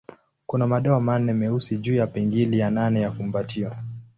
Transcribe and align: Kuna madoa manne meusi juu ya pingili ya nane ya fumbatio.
Kuna 0.45 0.67
madoa 0.67 0.99
manne 0.99 1.33
meusi 1.33 1.77
juu 1.77 1.95
ya 1.95 2.07
pingili 2.07 2.59
ya 2.59 2.71
nane 2.71 3.01
ya 3.01 3.11
fumbatio. 3.11 3.71